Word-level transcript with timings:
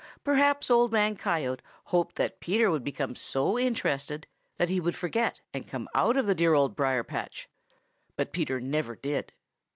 Perhaps 0.23 0.71
Old 0.71 0.91
Man 0.91 1.15
Coyote 1.15 1.61
hoped 1.83 2.15
that 2.15 2.39
Peter 2.39 2.71
would 2.71 2.83
become 2.83 3.15
so 3.15 3.59
interested 3.59 4.25
that 4.57 4.67
he 4.67 4.79
would 4.79 4.95
forget 4.95 5.41
and 5.53 5.67
come 5.67 5.87
out 5.93 6.17
of 6.17 6.25
the 6.25 6.33
dear 6.33 6.55
Old 6.55 6.75
Briar 6.75 7.03
patch. 7.03 7.47
But 8.15 8.33
Peter 8.33 8.59
never 8.59 8.95
did. 8.95 9.31